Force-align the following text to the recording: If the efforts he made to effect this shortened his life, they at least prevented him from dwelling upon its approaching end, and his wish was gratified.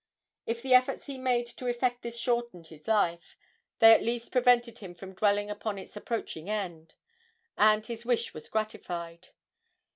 If 0.47 0.63
the 0.63 0.73
efforts 0.73 1.05
he 1.05 1.19
made 1.19 1.45
to 1.45 1.67
effect 1.67 2.01
this 2.01 2.17
shortened 2.17 2.65
his 2.65 2.87
life, 2.87 3.37
they 3.77 3.93
at 3.93 4.01
least 4.01 4.31
prevented 4.31 4.79
him 4.79 4.95
from 4.95 5.13
dwelling 5.13 5.51
upon 5.51 5.77
its 5.77 5.95
approaching 5.95 6.49
end, 6.49 6.95
and 7.55 7.85
his 7.85 8.03
wish 8.03 8.33
was 8.33 8.49
gratified. 8.49 9.27